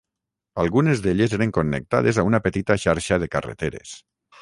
Algunes 0.63 1.03
d'elles 1.03 1.35
eren 1.37 1.53
connectades 1.59 2.19
a 2.19 2.27
una 2.31 2.43
petita 2.49 2.81
xarxa 2.87 3.23
de 3.25 3.33
carreteres. 3.37 3.97